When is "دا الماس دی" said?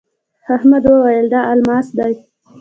1.33-2.13